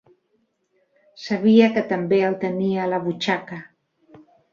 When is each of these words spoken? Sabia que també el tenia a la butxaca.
Sabia 1.25 1.67
que 1.75 1.83
també 1.91 2.19
el 2.29 2.37
tenia 2.45 2.81
a 2.87 2.87
la 2.95 3.01
butxaca. 3.05 3.61